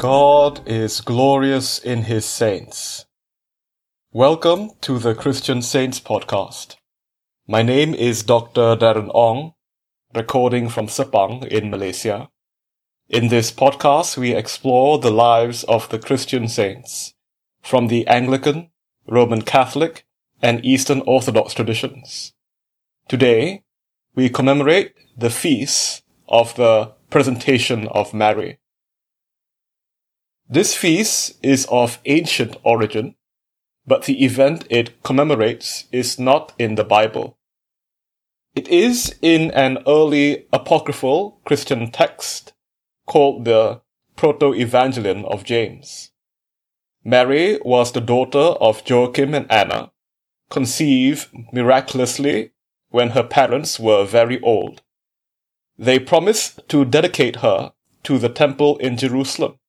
[0.00, 3.04] God is glorious in his saints.
[4.12, 6.76] Welcome to the Christian Saints podcast.
[7.46, 8.76] My name is Dr.
[8.76, 9.52] Darren Ong,
[10.14, 12.30] recording from Sepang in Malaysia.
[13.10, 17.12] In this podcast, we explore the lives of the Christian saints
[17.60, 18.70] from the Anglican,
[19.06, 20.06] Roman Catholic,
[20.42, 22.32] and Eastern Orthodox traditions.
[23.08, 23.62] Today,
[24.14, 28.58] we commemorate the feast of the Presentation of Mary.
[30.48, 33.14] This feast is of ancient origin,
[33.86, 37.36] but the event it commemorates is not in the Bible.
[38.54, 42.52] It is in an early apocryphal Christian text
[43.06, 43.80] called the
[44.16, 46.10] Proto-Evangelion of James.
[47.04, 49.92] Mary was the daughter of Joachim and Anna,
[50.50, 52.50] conceived miraculously
[52.90, 54.82] when her parents were very old.
[55.78, 59.60] They promised to dedicate her to the temple in Jerusalem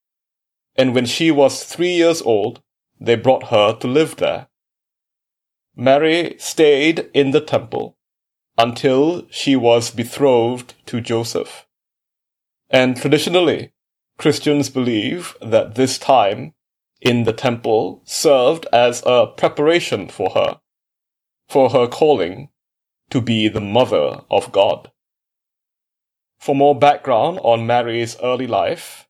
[0.76, 2.62] and when she was three years old,
[3.00, 4.48] they brought her to live there.
[5.76, 7.98] Mary stayed in the temple
[8.58, 11.66] until she was betrothed to Joseph.
[12.70, 13.74] And traditionally,
[14.18, 16.54] Christians believe that this time
[17.02, 20.59] in the temple served as a preparation for her,
[21.52, 22.48] for her calling
[23.10, 24.90] to be the mother of God.
[26.40, 29.06] For more background on Mary's early life,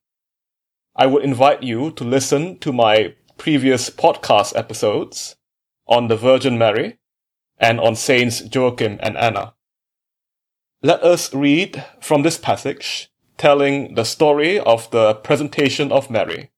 [0.96, 5.36] I would invite you to listen to my previous podcast episodes
[5.88, 6.98] on the Virgin Mary
[7.60, 9.54] and on Saints Joachim and Anna.
[10.82, 16.50] Let us read from this passage telling the story of the presentation of Mary.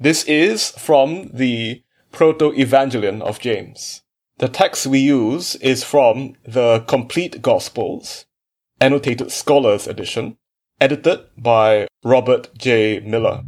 [0.00, 4.00] This is from the Proto-Evangelion of James.
[4.38, 8.26] The text we use is from the Complete Gospels,
[8.78, 10.36] Annotated Scholars Edition,
[10.78, 13.00] edited by Robert J.
[13.00, 13.42] Miller.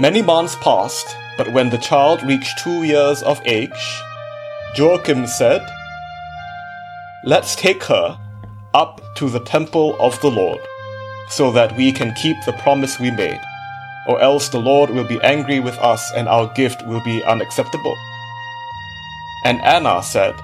[0.00, 4.00] Many months passed, but when the child reached two years of age,
[4.74, 5.60] Joachim said,
[7.26, 8.18] Let's take her
[8.72, 10.60] up to the temple of the Lord,
[11.28, 13.40] so that we can keep the promise we made,
[14.08, 17.94] or else the Lord will be angry with us and our gift will be unacceptable.
[19.44, 20.34] And Anna said,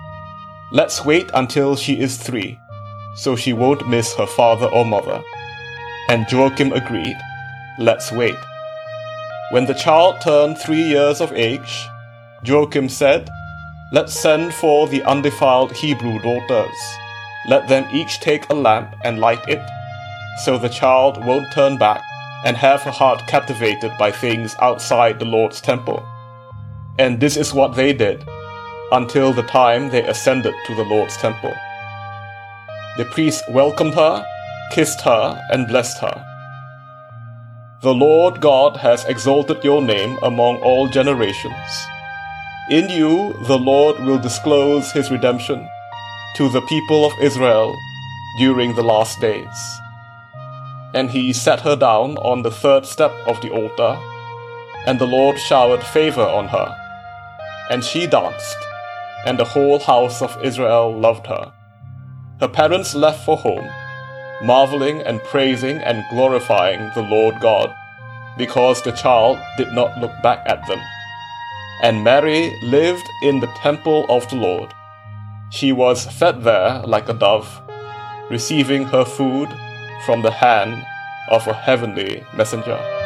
[0.73, 2.59] Let's wait until she is three,
[3.17, 5.23] so she won't miss her father or mother.
[6.09, 7.17] And Joachim agreed,
[7.79, 8.37] Let's wait.
[9.51, 11.87] When the child turned three years of age,
[12.45, 13.31] Joachim said,
[13.93, 16.77] Let's send for the undefiled Hebrew daughters.
[17.47, 19.63] Let them each take a lamp and light it,
[20.45, 22.03] so the child won't turn back
[22.45, 26.07] and have her heart captivated by things outside the Lord's temple.
[26.99, 28.25] And this is what they did,
[28.93, 31.55] until the time they ascended to the Lord's temple.
[32.97, 34.27] The priest welcomed her,
[34.73, 36.25] kissed her, and blessed her.
[37.81, 41.87] The Lord God has exalted your name among all generations.
[42.71, 45.69] In you the Lord will disclose his redemption
[46.37, 47.75] to the people of Israel
[48.39, 49.81] during the last days.
[50.93, 53.99] And he set her down on the third step of the altar,
[54.87, 56.77] and the Lord showered favor on her.
[57.71, 58.57] And she danced,
[59.27, 61.53] and the whole house of Israel loved her.
[62.41, 63.69] Her parents left for home
[64.43, 67.75] marveling and praising and glorifying the Lord God,
[68.37, 70.81] because the child did not look back at them.
[71.83, 74.73] And Mary lived in the temple of the Lord.
[75.51, 77.61] She was fed there like a dove,
[78.31, 79.49] receiving her food
[80.05, 80.85] from the hand
[81.31, 82.98] of a heavenly messenger.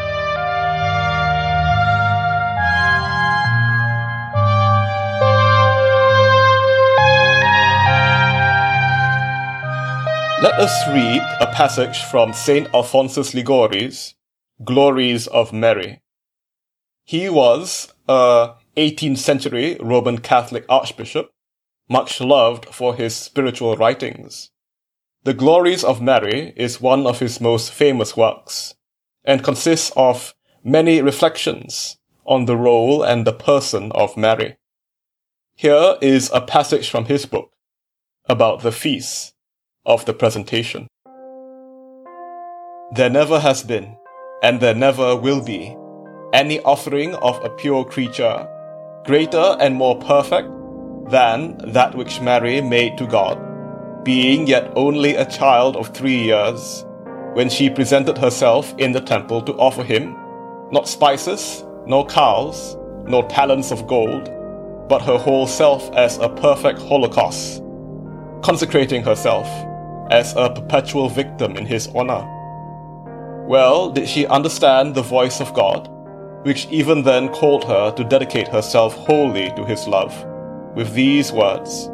[10.42, 12.66] Let us read a passage from St.
[12.75, 14.16] Alphonsus Liguori's
[14.64, 16.00] Glories of Mary.
[17.04, 21.31] He was a 18th century Roman Catholic archbishop,
[21.88, 24.50] much loved for his spiritual writings.
[25.22, 28.75] The Glories of Mary is one of his most famous works
[29.25, 30.34] and consists of
[30.64, 34.56] many reflections on the role and the person of Mary.
[35.55, 37.52] Here is a passage from his book
[38.28, 39.32] about the feast
[39.84, 40.87] of the presentation.
[42.94, 43.96] There never has been,
[44.43, 45.76] and there never will be,
[46.32, 48.49] any offering of a pure creature
[49.05, 50.49] greater and more perfect
[51.11, 53.37] than that which Mary made to God,
[54.05, 56.85] being yet only a child of three years,
[57.35, 60.17] when she presented herself in the temple to offer him
[60.70, 62.76] not spices, nor cows,
[63.06, 64.31] nor talents of gold,
[64.88, 67.62] but her whole self as a perfect holocaust,
[68.43, 69.49] consecrating herself
[70.12, 72.23] as a perpetual victim in his honor.
[73.49, 75.88] Well, did she understand the voice of God,
[76.44, 80.14] which even then called her to dedicate herself wholly to his love,
[80.75, 81.88] with these words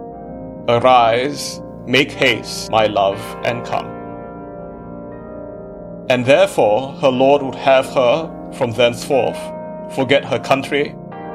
[0.69, 3.87] Arise, make haste, my love, and come.
[6.11, 9.39] And therefore her Lord would have her, from thenceforth,
[9.95, 10.89] forget her country,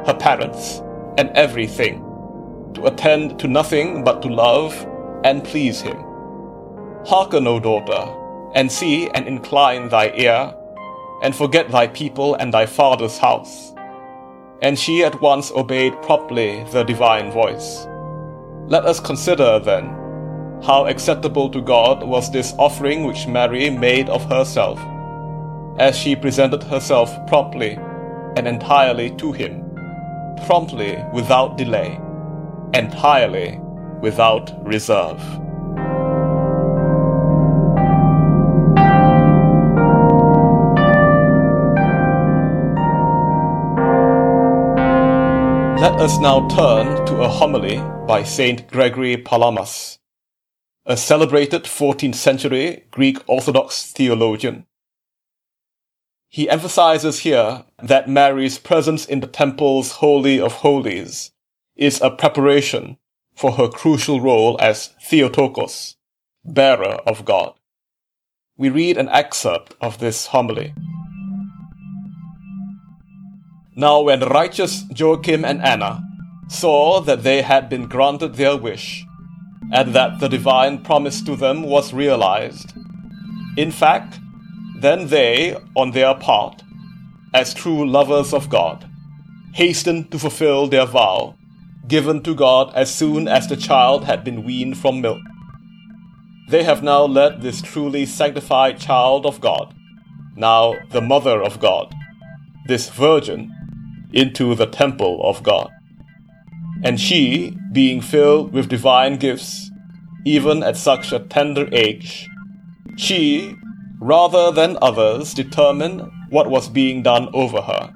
[0.06, 0.82] her parents,
[1.18, 2.00] and everything,
[2.74, 4.86] to attend to nothing but to love
[5.24, 6.13] and please him.
[7.06, 8.10] Hearken, O daughter,
[8.56, 10.54] and see and incline thy ear,
[11.22, 13.74] and forget thy people and thy father's house.
[14.62, 17.86] And she at once obeyed promptly the divine voice.
[18.68, 19.90] Let us consider, then,
[20.64, 24.80] how acceptable to God was this offering which Mary made of herself,
[25.80, 27.78] as she presented herself promptly
[28.38, 29.62] and entirely to Him,
[30.46, 32.00] promptly without delay,
[32.74, 33.60] entirely
[34.02, 35.22] without reserve.
[45.94, 50.00] Let us now turn to a homily by Saint Gregory Palamas,
[50.88, 54.66] a celebrated 14th century Greek Orthodox theologian.
[56.30, 61.32] He emphasizes here that Mary's presence in the temple's Holy of Holies
[61.76, 62.98] is a preparation
[63.36, 65.96] for her crucial role as Theotokos,
[66.44, 67.54] bearer of God.
[68.58, 70.74] We read an excerpt of this homily.
[73.76, 76.04] Now, when righteous Joachim and Anna
[76.48, 79.04] saw that they had been granted their wish,
[79.72, 82.74] and that the divine promise to them was realized,
[83.58, 84.20] in fact,
[84.80, 86.62] then they, on their part,
[87.34, 88.88] as true lovers of God,
[89.54, 91.36] hastened to fulfill their vow,
[91.88, 95.22] given to God as soon as the child had been weaned from milk.
[96.50, 99.74] They have now led this truly sanctified child of God,
[100.36, 101.94] now the mother of God,
[102.68, 103.52] this virgin,
[104.14, 105.70] into the temple of God.
[106.84, 109.72] And she, being filled with divine gifts,
[110.26, 112.28] even at such a tender age,
[112.98, 113.56] she,
[114.00, 117.92] rather than others determined what was being done over her.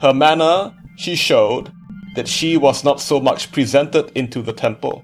[0.00, 1.72] Her manner, she showed
[2.16, 5.02] that she was not so much presented into the temple,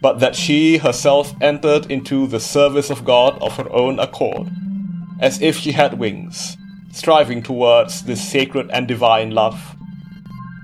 [0.00, 4.48] but that she herself entered into the service of God of her own accord,
[5.20, 6.56] as if she had wings,
[6.96, 9.76] striving towards this sacred and divine love.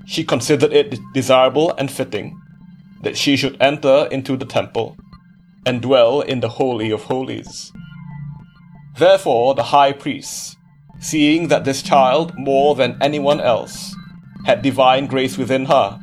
[0.05, 2.39] She considered it desirable and fitting
[3.03, 4.97] that she should enter into the temple
[5.65, 7.71] and dwell in the Holy of Holies
[8.97, 10.55] Therefore, the high priest,
[10.99, 13.95] seeing that this child, more than anyone else,
[14.45, 15.99] had divine grace within her,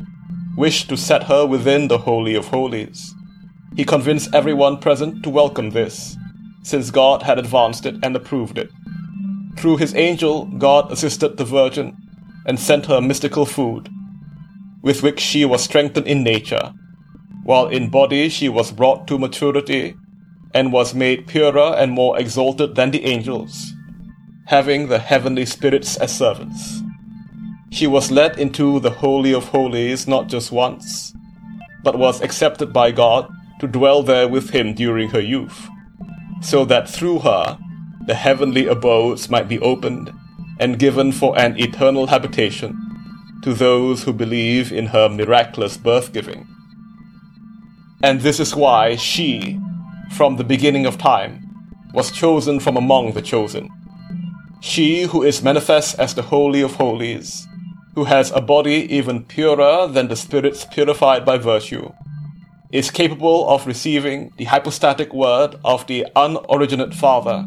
[0.56, 3.14] wished to set her within the Holy of Holies.
[3.76, 6.16] He convinced everyone present to welcome this,
[6.64, 8.70] since God had advanced it and approved it.
[9.56, 11.96] Through his angel, God assisted the Virgin
[12.46, 13.88] and sent her mystical food,
[14.82, 16.72] with which she was strengthened in nature,
[17.44, 19.94] while in body she was brought to maturity
[20.54, 23.72] and was made purer and more exalted than the angels,
[24.46, 26.82] having the heavenly spirits as servants.
[27.70, 31.14] She was led into the Holy of Holies not just once,
[31.84, 33.28] but was accepted by God
[33.60, 35.68] to dwell there with Him during her youth,
[36.40, 37.58] so that through her
[38.10, 40.12] the heavenly abodes might be opened
[40.58, 42.76] and given for an eternal habitation
[43.40, 46.44] to those who believe in her miraculous birth giving.
[48.02, 49.60] And this is why she,
[50.16, 51.40] from the beginning of time,
[51.94, 53.68] was chosen from among the chosen.
[54.60, 57.46] She who is manifest as the Holy of Holies,
[57.94, 61.92] who has a body even purer than the spirits purified by virtue,
[62.72, 67.46] is capable of receiving the hypostatic word of the unoriginate Father.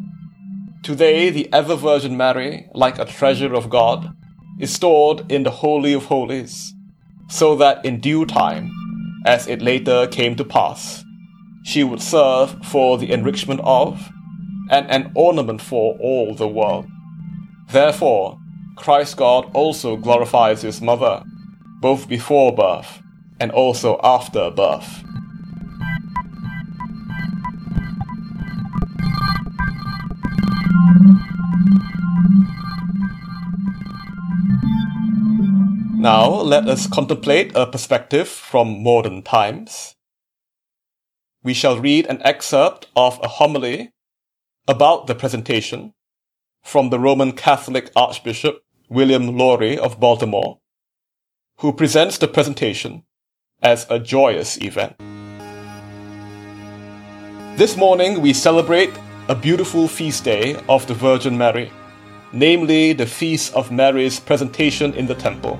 [0.83, 4.13] Today, the ever Virgin Mary, like a treasure of God,
[4.59, 6.73] is stored in the Holy of Holies,
[7.29, 8.69] so that in due time,
[9.25, 11.05] as it later came to pass,
[11.63, 14.09] she would serve for the enrichment of
[14.69, 16.85] and an ornament for all the world.
[17.71, 18.37] Therefore,
[18.75, 21.23] Christ God also glorifies his mother,
[21.79, 23.01] both before birth
[23.39, 25.01] and also after birth.
[36.03, 39.95] Now, let us contemplate a perspective from modern times
[41.41, 43.93] we shall read an excerpt of a homily
[44.67, 45.93] about the presentation
[46.61, 50.59] from the Roman Catholic Archbishop William Lori of Baltimore,
[51.59, 53.03] who presents the presentation
[53.61, 54.97] as a joyous event.
[57.57, 58.91] This morning we celebrate
[59.29, 61.71] a beautiful feast day of the Virgin Mary,
[62.33, 65.57] namely the Feast of Mary's presentation in the Temple.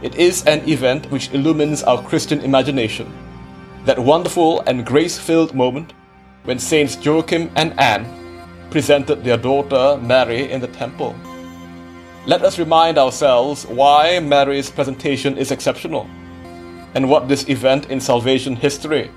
[0.00, 3.12] It is an event which illumines our Christian imagination,
[3.84, 5.92] that wonderful and grace filled moment
[6.44, 8.06] when Saints Joachim and Anne
[8.70, 11.16] presented their daughter Mary in the temple.
[12.26, 16.08] Let us remind ourselves why Mary's presentation is exceptional
[16.94, 19.10] and what this event in salvation history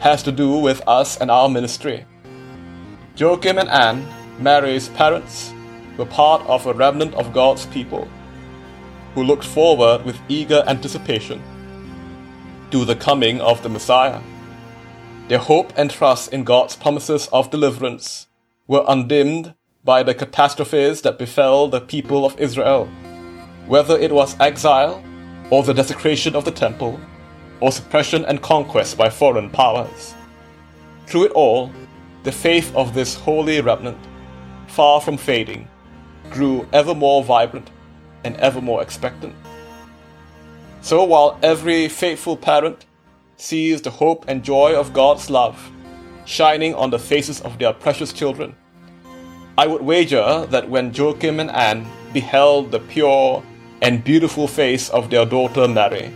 [0.00, 2.04] has to do with us and our ministry.
[3.16, 4.04] Joachim and Anne,
[4.40, 5.52] Mary's parents,
[5.96, 8.08] were part of a remnant of God's people
[9.18, 11.42] who looked forward with eager anticipation
[12.70, 14.20] to the coming of the Messiah.
[15.26, 18.28] Their hope and trust in God's promises of deliverance
[18.68, 22.88] were undimmed by the catastrophes that befell the people of Israel,
[23.66, 25.02] whether it was exile
[25.50, 27.00] or the desecration of the temple
[27.58, 30.14] or suppression and conquest by foreign powers.
[31.08, 31.72] Through it all,
[32.22, 33.98] the faith of this holy remnant,
[34.68, 35.66] far from fading,
[36.30, 37.68] grew ever more vibrant
[38.24, 39.34] and ever more expectant.
[40.80, 42.86] So while every faithful parent
[43.36, 45.70] sees the hope and joy of God's love
[46.24, 48.54] shining on the faces of their precious children,
[49.56, 53.42] I would wager that when Joachim and Anne beheld the pure
[53.82, 56.12] and beautiful face of their daughter Mary,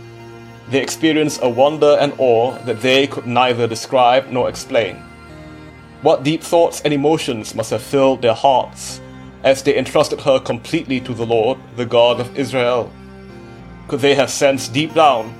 [0.69, 4.95] they experienced a wonder and awe that they could neither describe nor explain.
[6.03, 9.01] What deep thoughts and emotions must have filled their hearts
[9.43, 12.91] as they entrusted her completely to the Lord, the God of Israel?
[13.87, 15.33] Could they have sensed deep down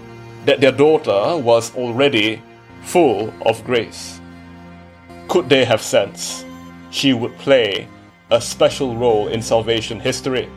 [0.45, 2.41] that their daughter was already
[2.83, 4.19] full of grace?
[5.29, 6.45] Could they have sensed
[6.91, 7.87] she would play
[8.29, 10.49] a special role in salvation history?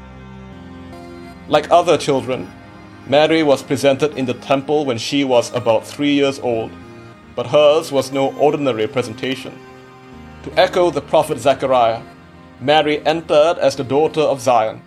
[1.49, 2.51] Like other children,
[3.07, 6.73] Mary was presented in the temple when she was about three years old,
[7.37, 9.57] but hers was no ordinary presentation.
[10.43, 12.03] To echo the prophet Zechariah,
[12.61, 14.83] Mary entered as the daughter of Zion,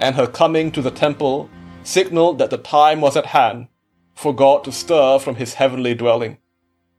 [0.00, 1.48] and her coming to the temple
[1.82, 3.68] signaled that the time was at hand
[4.14, 6.38] for God to stir from his heavenly dwelling,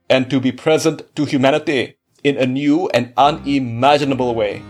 [0.08, 4.62] and to be present to humanity in a new and unimaginable way.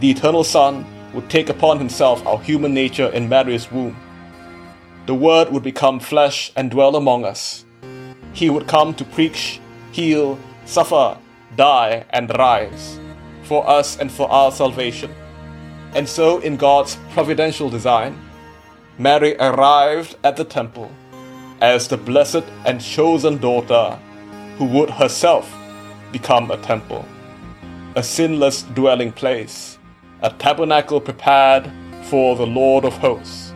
[0.00, 3.96] The eternal Son would take upon himself our human nature in Mary's womb
[5.06, 7.64] the Word would become flesh and dwell among us.
[8.32, 9.60] He would come to preach,
[9.92, 11.16] heal, suffer,
[11.54, 12.98] die, and rise
[13.46, 15.14] for us and for our salvation.
[15.94, 18.20] And so, in God's providential design,
[18.98, 20.90] Mary arrived at the temple
[21.60, 23.98] as the blessed and chosen daughter
[24.58, 25.54] who would herself
[26.12, 27.04] become a temple,
[27.94, 29.78] a sinless dwelling place,
[30.22, 31.70] a tabernacle prepared
[32.04, 33.52] for the Lord of hosts.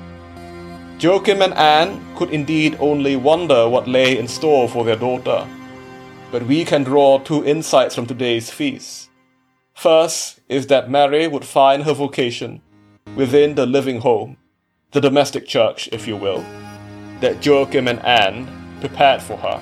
[0.98, 5.46] Joachim and Anne could indeed only wonder what lay in store for their daughter.
[6.30, 9.09] But we can draw two insights from today's feast.
[9.80, 12.60] First is that Mary would find her vocation
[13.16, 14.36] within the living home,
[14.90, 16.44] the domestic church, if you will,
[17.22, 18.46] that Joachim and Anne
[18.80, 19.58] prepared for her.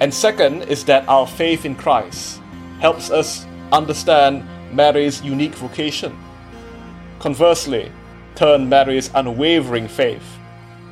[0.00, 2.42] And second is that our faith in Christ
[2.78, 6.14] helps us understand Mary's unique vocation.
[7.18, 7.90] Conversely,
[8.34, 10.36] turn Mary's unwavering faith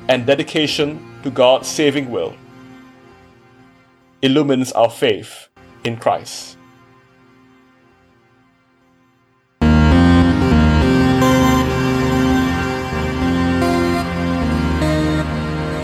[0.07, 2.35] and dedication to God's saving will
[4.23, 5.47] illumines our faith
[5.83, 6.54] in Christ.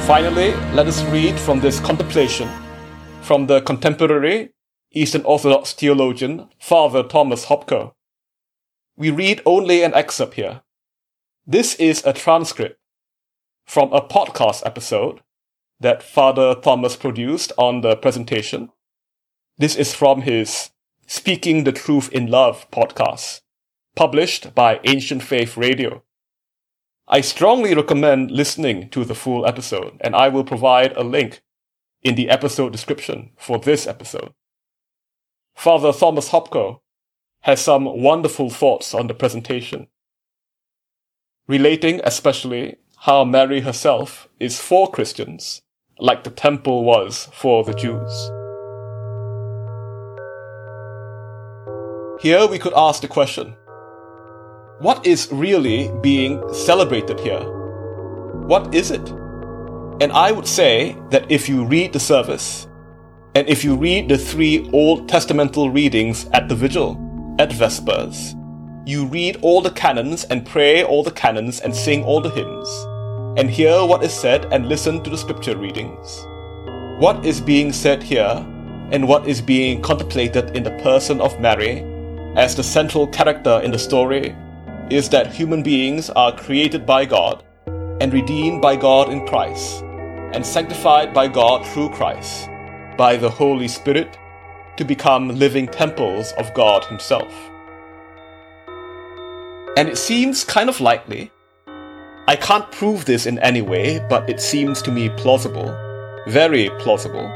[0.06, 2.50] Finally, let us read from this contemplation
[3.22, 4.52] from the contemporary
[4.92, 7.94] Eastern Orthodox theologian Father Thomas Hopko.
[8.98, 10.62] We read only an excerpt here,
[11.48, 12.80] this is a transcript
[13.66, 15.22] from a podcast episode
[15.80, 18.70] that Father Thomas produced on the presentation.
[19.58, 20.70] This is from his
[21.08, 23.42] Speaking the Truth in Love podcast,
[23.96, 26.04] published by Ancient Faith Radio.
[27.14, 31.42] I strongly recommend listening to the full episode, and I will provide a link
[32.02, 34.32] in the episode description for this episode.
[35.54, 36.80] Father Thomas Hopko
[37.42, 39.88] has some wonderful thoughts on the presentation
[41.50, 45.64] relating especially how Mary herself is for Christians,
[46.00, 48.32] like the temple was for the Jews.
[52.24, 53.58] Here we could ask the question
[54.82, 57.44] what is really being celebrated here?
[58.48, 59.08] What is it?
[60.02, 62.68] And I would say that if you read the service,
[63.36, 66.98] and if you read the three Old Testamental readings at the Vigil,
[67.38, 68.34] at Vespers,
[68.84, 72.68] you read all the canons and pray all the canons and sing all the hymns,
[73.40, 76.26] and hear what is said and listen to the scripture readings.
[77.00, 78.44] What is being said here
[78.92, 81.86] and what is being contemplated in the person of Mary
[82.36, 84.36] as the central character in the story
[84.90, 87.44] is that human beings are created by God
[88.02, 89.84] and redeemed by God in Christ
[90.34, 92.50] and sanctified by God through Christ
[92.98, 94.18] by the Holy Spirit
[94.78, 97.32] to become living temples of God Himself.
[99.78, 101.32] And it seems kind of likely.
[102.28, 105.72] I can't prove this in any way, but it seems to me plausible,
[106.28, 107.28] very plausible,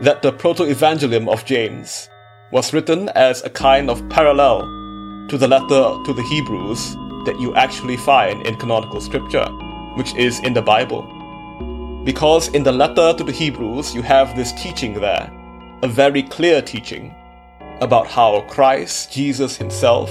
[0.00, 2.08] that the Proto Evangelium of James
[2.52, 4.62] was written as a kind of parallel
[5.28, 9.46] to the letter to the Hebrews that you actually find in canonical scripture,
[9.96, 11.02] which is in the Bible.
[12.04, 15.32] Because in the letter to the Hebrews, you have this teaching there,
[15.82, 17.14] a very clear teaching
[17.80, 20.10] about how Christ, Jesus Himself,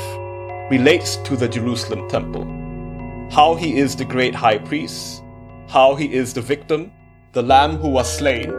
[0.71, 2.45] relates to the Jerusalem temple.
[3.31, 5.23] How he is the great high priest,
[5.67, 6.91] how he is the victim,
[7.33, 8.49] the lamb who was slain,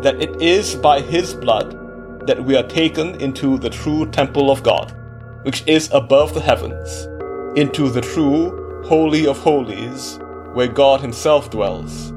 [0.00, 4.62] that it is by his blood that we are taken into the true temple of
[4.62, 4.94] God,
[5.44, 7.06] which is above the heavens,
[7.56, 10.18] into the true Holy of Holies,
[10.52, 12.10] where God Himself dwells.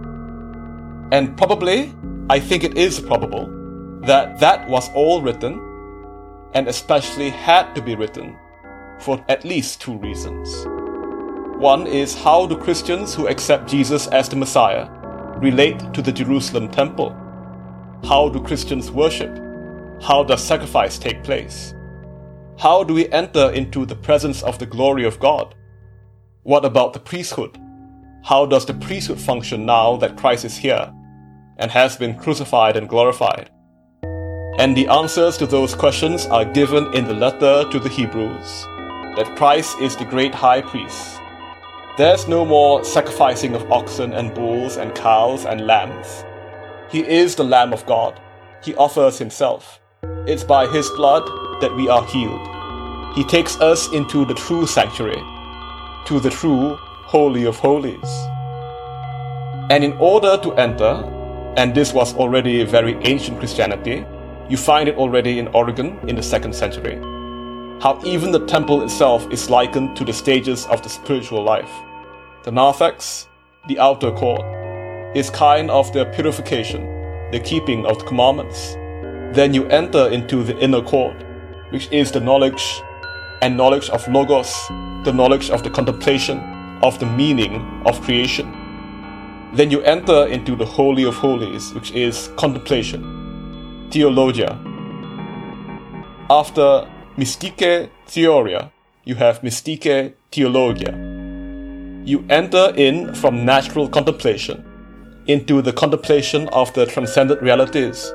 [1.12, 1.94] And probably,
[2.30, 5.62] I think it is probable, that that was all written,
[6.54, 8.36] and especially had to be written
[9.00, 10.66] for at least two reasons.
[11.58, 14.90] One is how do Christians who accept Jesus as the Messiah
[15.40, 17.16] relate to the Jerusalem temple?
[18.04, 19.36] How do Christians worship?
[20.02, 21.74] How does sacrifice take place?
[22.60, 25.54] How do we enter into the presence of the glory of God?
[26.42, 27.56] What about the priesthood?
[28.24, 30.92] How does the priesthood function now that Christ is here
[31.58, 33.52] and has been crucified and glorified?
[34.58, 38.66] And the answers to those questions are given in the letter to the Hebrews
[39.18, 41.20] that Christ is the great high priest.
[41.96, 46.26] There's no more sacrificing of oxen and bulls and cows and lambs.
[46.90, 48.20] He is the Lamb of God.
[48.64, 49.80] He offers himself.
[50.04, 51.26] It's by his blood
[51.62, 52.48] that we are healed.
[53.16, 55.22] He takes us into the true sanctuary,
[56.06, 58.10] to the true Holy of Holies.
[59.70, 61.04] And in order to enter,
[61.58, 64.06] and this was already a very ancient Christianity,
[64.50, 67.02] you find it already in Origen in the second century
[67.80, 71.70] how even the temple itself is likened to the stages of the spiritual life.
[72.44, 73.28] The narthex,
[73.68, 74.42] the outer court,
[75.16, 76.82] is kind of the purification,
[77.32, 78.76] the keeping of the commandments.
[79.34, 81.16] Then you enter into the inner court,
[81.70, 82.82] which is the knowledge
[83.42, 84.54] and knowledge of Logos,
[85.04, 86.40] the knowledge of the contemplation
[86.82, 88.52] of the meaning of creation.
[89.54, 94.60] Then you enter into the Holy of Holies, which is contemplation, theologia.
[96.30, 96.88] After
[97.18, 98.72] Mystique Theoria,
[99.06, 100.94] you have Mystique Theologia.
[102.06, 104.64] You enter in from natural contemplation
[105.28, 108.14] into the contemplation of the transcendent realities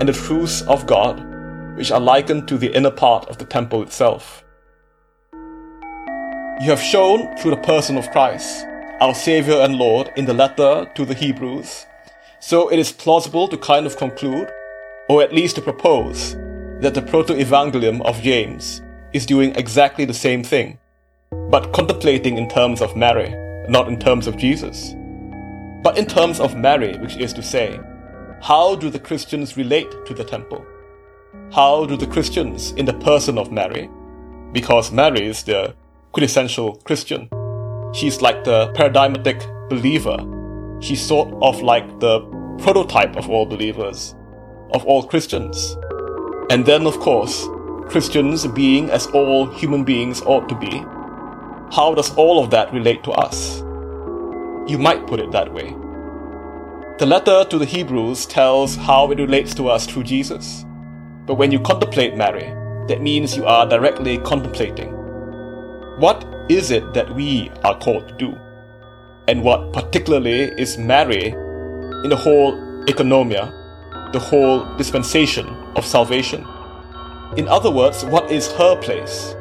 [0.00, 1.24] and the truths of God,
[1.76, 4.44] which are likened to the inner part of the temple itself.
[5.32, 8.66] You have shown through the person of Christ,
[9.00, 11.86] our Savior and Lord, in the letter to the Hebrews,
[12.40, 14.48] so it is plausible to kind of conclude,
[15.08, 16.34] or at least to propose,
[16.80, 18.82] that the Proto-Evangelium of James
[19.12, 20.78] is doing exactly the same thing,
[21.50, 23.34] but contemplating in terms of Mary,
[23.68, 24.94] not in terms of Jesus.
[25.82, 27.78] But in terms of Mary, which is to say,
[28.42, 30.64] how do the Christians relate to the temple?
[31.52, 33.90] How do the Christians, in the person of Mary,
[34.52, 35.74] because Mary is the
[36.12, 37.28] quintessential Christian,
[37.94, 40.18] she's like the paradigmatic believer,
[40.80, 42.20] she's sort of like the
[42.58, 44.14] prototype of all believers,
[44.74, 45.76] of all Christians.
[46.50, 47.46] And then, of course,
[47.88, 50.84] Christians being as all human beings ought to be.
[51.72, 53.60] How does all of that relate to us?
[54.68, 55.74] You might put it that way.
[56.98, 60.64] The letter to the Hebrews tells how it relates to us through Jesus.
[61.26, 62.48] But when you contemplate Mary,
[62.88, 64.92] that means you are directly contemplating.
[65.98, 68.34] What is it that we are called to do?
[69.28, 72.56] And what particularly is Mary in the whole
[72.86, 73.52] economia,
[74.14, 76.46] the whole dispensation of salvation.
[77.36, 79.34] In other words, what is her place?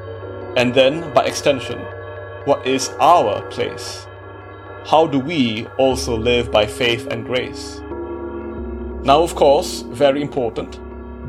[0.57, 1.79] And then, by extension,
[2.43, 4.07] what is our place?
[4.87, 7.81] How do we also live by faith and grace?
[9.03, 10.79] Now, of course, very important,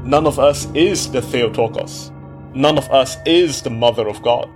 [0.05, 2.13] none of us is the Theotokos.
[2.53, 4.51] None of us is the Mother of God.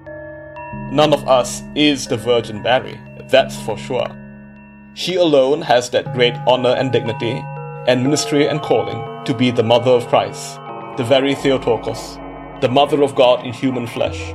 [0.93, 4.07] None of us is the Virgin Mary, that's for sure.
[4.93, 7.43] She alone has that great honor and dignity,
[7.87, 10.57] and ministry and calling to be the mother of Christ,
[10.99, 12.19] the very Theotokos,
[12.61, 14.35] the mother of God in human flesh.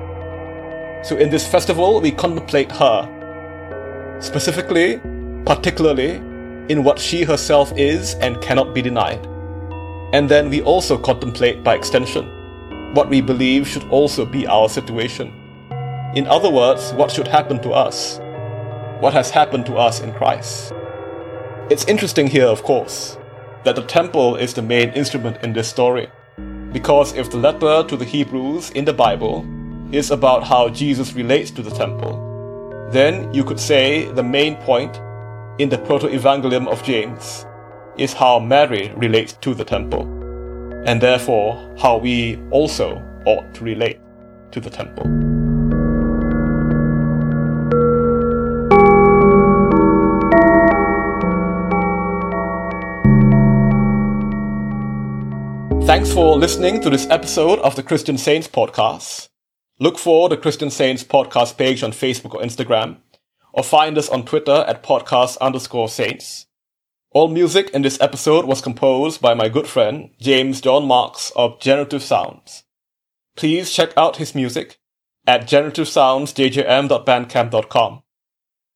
[1.08, 3.12] So in this festival, we contemplate her.
[4.20, 5.02] Specifically,
[5.46, 6.22] particularly
[6.70, 9.26] in what she herself is and cannot be denied.
[10.14, 12.32] And then we also contemplate by extension
[12.96, 15.34] what we believe should also be our situation.
[16.16, 18.20] In other words, what should happen to us,
[19.02, 20.72] what has happened to us in Christ.
[21.70, 23.18] It's interesting here, of course,
[23.66, 26.08] that the temple is the main instrument in this story.
[26.72, 29.46] Because if the letter to the Hebrews in the Bible
[29.92, 32.25] is about how Jesus relates to the temple,
[32.92, 35.00] then you could say the main point
[35.60, 37.46] in the Proto-Evangelium of James
[37.98, 40.04] is how Mary relates to the temple,
[40.86, 44.00] and therefore how we also ought to relate
[44.52, 45.06] to the temple.
[55.86, 59.30] Thanks for listening to this episode of the Christian Saints podcast.
[59.78, 63.00] Look for the Christian Saints podcast page on Facebook or Instagram,
[63.52, 66.46] or find us on Twitter at podcast underscore saints.
[67.12, 71.60] All music in this episode was composed by my good friend James John Marks of
[71.60, 72.64] Generative Sounds.
[73.36, 74.80] Please check out his music
[75.28, 78.04] at generativesoundsjjm.bandcamp.com.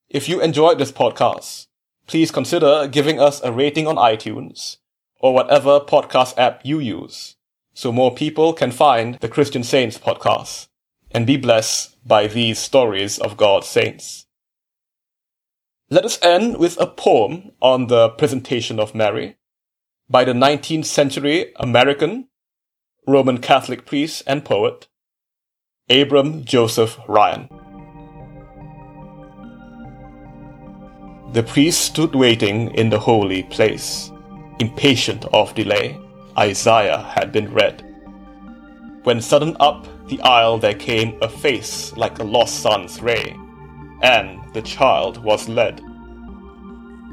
[0.09, 1.67] If you enjoyed this podcast,
[2.07, 4.79] please consider giving us a rating on iTunes
[5.21, 7.37] or whatever podcast app you use
[7.73, 10.65] so more people can find the Christian Saints podcast
[11.11, 14.25] and be blessed by these stories of God's saints.
[15.89, 19.37] Let us end with a poem on the presentation of Mary
[20.09, 22.27] by the 19th century American
[23.07, 24.87] Roman Catholic priest and poet
[25.89, 27.49] Abram Joseph Ryan.
[31.33, 34.11] The priest stood waiting in the holy place
[34.59, 35.97] impatient of delay,
[36.37, 37.88] Isaiah had been read.
[39.03, 43.35] When sudden up the aisle there came a face like a lost sun's ray,
[44.01, 45.81] and the child was led.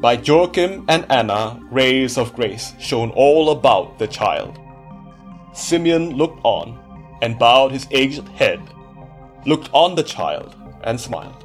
[0.01, 4.59] By Joachim and Anna, rays of grace shone all about the child.
[5.55, 6.79] Simeon looked on
[7.23, 8.61] and bowed his aged head,
[9.47, 11.45] looked on the child and smiled.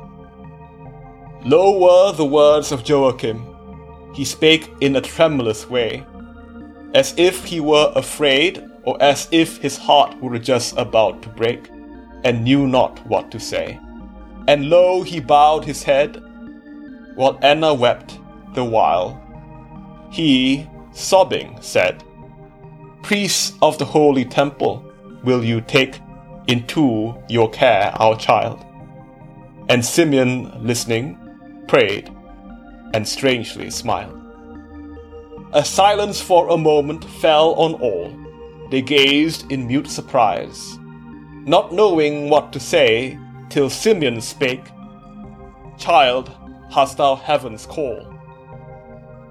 [1.45, 3.45] Low were the words of Joachim,
[4.13, 6.06] he spake in a tremulous way,
[6.93, 11.70] as if he were afraid, or as if his heart were just about to break,
[12.24, 13.80] and knew not what to say.
[14.48, 16.22] And lo, he bowed his head,
[17.15, 18.20] while Anna wept
[18.54, 19.20] the while.
[20.12, 22.04] He, sobbing, said,
[23.04, 24.86] Priests of the holy temple,
[25.24, 26.00] will you take
[26.48, 28.63] into your care our child?
[29.70, 31.17] And Simeon, listening,
[31.67, 32.10] prayed,
[32.94, 34.17] and strangely smiled.
[35.54, 38.20] A silence for a moment fell on all.
[38.71, 40.79] They gazed in mute surprise,
[41.45, 44.63] not knowing what to say, till Simeon spake,
[45.77, 46.31] Child,
[46.71, 48.07] hast thou heaven's call?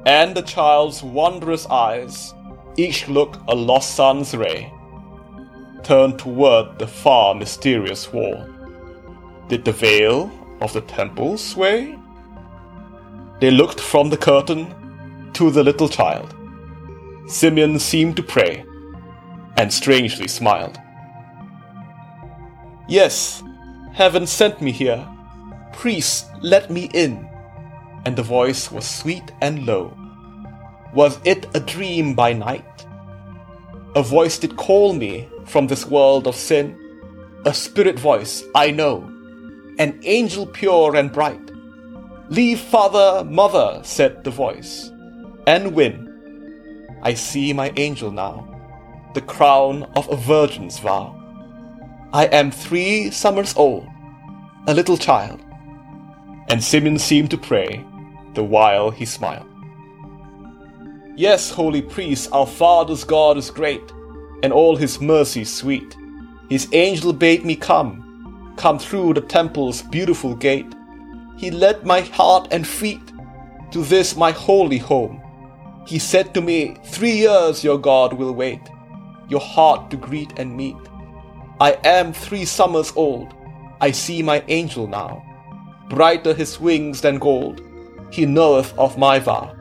[0.05, 2.35] And the child's wondrous eyes,
[2.77, 4.71] each look a lost sun's ray,
[5.85, 8.47] turned toward the far mysterious wall.
[9.49, 11.99] Did the veil of the temple sway?
[13.41, 16.35] They looked from the curtain to the little child.
[17.27, 18.65] Simeon seemed to pray,
[19.61, 20.79] and strangely smiled.
[22.89, 23.43] Yes,
[23.93, 25.07] heaven sent me here.
[25.75, 27.29] Priests, let me in.
[28.07, 29.95] And the voice was sweet and low.
[30.95, 32.87] Was it a dream by night?
[33.95, 36.75] A voice did call me from this world of sin.
[37.45, 39.05] A spirit voice, I know.
[39.79, 41.51] An angel pure and bright
[42.31, 44.89] Leave father, mother, said the voice,
[45.49, 46.07] and win.
[47.03, 48.50] I see my angel now,
[49.15, 51.17] the crown of a virgin's vow.
[52.13, 53.87] I am three summers old,
[54.67, 55.41] a little child.
[56.49, 57.85] And Simeon seemed to pray,
[58.35, 59.47] the while he smiled.
[61.17, 63.93] Yes, holy priest, our Father's God is great,
[64.43, 65.97] and all his mercies sweet.
[66.49, 70.75] His angel bade me come, come through the temple's beautiful gate
[71.41, 73.01] he led my heart and feet
[73.71, 75.23] to this my holy home.
[75.87, 78.61] He said to me, Three years your God will wait,
[79.31, 80.77] your heart to greet and meet.
[81.61, 83.33] I am three summers old,
[83.81, 85.25] I see my angel now.
[85.89, 87.63] Brighter his wings than gold,
[88.11, 89.55] he knoweth of my vow.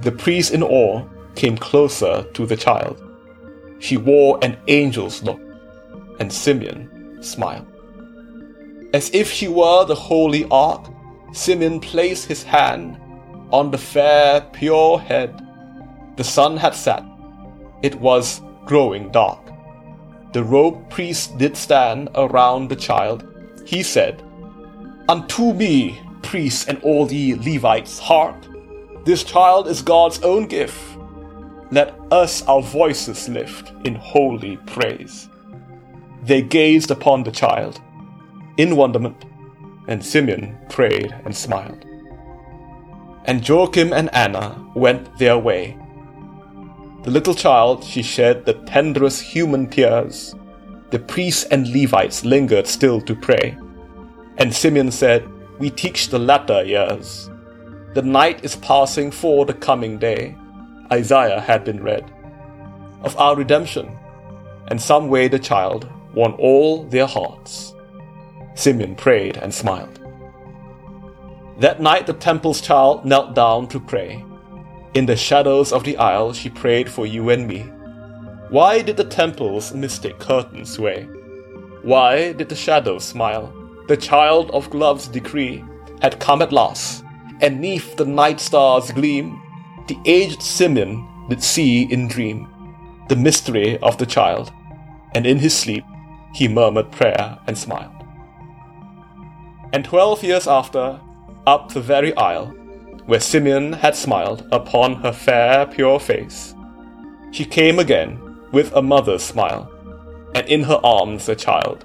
[0.00, 1.04] The priest in awe
[1.36, 3.00] came closer to the child.
[3.78, 5.40] She wore an angel's look,
[6.18, 7.66] and Simeon smiled.
[8.92, 10.86] As if she were the holy ark,
[11.32, 13.00] Simeon placed his hand
[13.50, 15.40] on the fair, pure head.
[16.16, 17.04] The sun had set.
[17.82, 19.40] It was growing dark.
[20.32, 23.24] The robed priest did stand around the child.
[23.64, 24.22] He said,
[25.08, 28.36] Unto me priests and all ye Levites, hark!
[29.04, 30.98] This child is God's own gift.
[31.70, 35.28] Let us our voices lift in holy praise.
[36.22, 37.80] They gazed upon the child
[38.56, 39.24] in wonderment,
[39.88, 41.84] and Simeon prayed and smiled.
[43.26, 45.76] And Joachim and Anna went their way.
[47.04, 50.34] The little child, she shed the tenderest human tears.
[50.90, 53.58] The priests and Levites lingered still to pray.
[54.38, 57.30] And Simeon said, We teach the latter years.
[57.92, 60.34] The night is passing for the coming day.
[60.90, 62.10] Isaiah had been read
[63.04, 63.96] of our redemption,
[64.68, 67.74] and some way the child won all their hearts.
[68.54, 70.00] Simeon prayed and smiled.
[71.60, 74.24] That night the temple's child knelt down to pray.
[74.94, 77.62] In the shadows of the aisle she prayed for you and me.
[78.48, 81.04] Why did the temple's mystic curtains sway?
[81.82, 83.52] Why did the shadows smile?
[83.88, 85.64] The child of love's decree
[86.00, 87.04] had come at last
[87.40, 89.40] and neath the night star's gleam,
[89.88, 92.48] the aged Simeon did see in dream
[93.08, 94.50] the mystery of the child,
[95.14, 95.84] and in his sleep
[96.34, 97.92] he murmured prayer and smiled.
[99.74, 100.98] And twelve years after,
[101.46, 102.54] up the very aisle,
[103.06, 106.54] where Simeon had smiled upon her fair, pure face,
[107.30, 108.20] she came again
[108.52, 109.70] with a mother's smile,
[110.34, 111.84] and in her arms a child,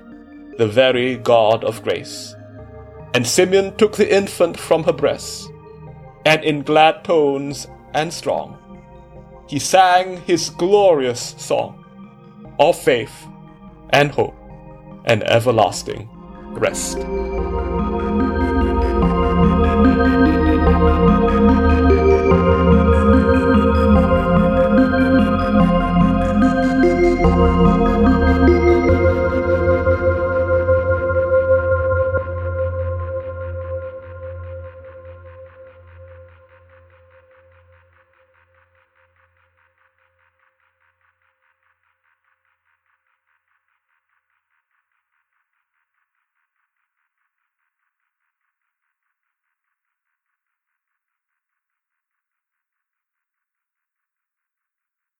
[0.57, 2.35] the very God of grace.
[3.13, 5.49] And Simeon took the infant from her breast,
[6.25, 8.57] and in glad tones and strong,
[9.47, 11.83] he sang his glorious song
[12.59, 13.25] of faith
[13.89, 14.35] and hope
[15.05, 16.07] and everlasting
[16.53, 16.99] rest.
[19.99, 20.39] Thank
[23.43, 23.48] you.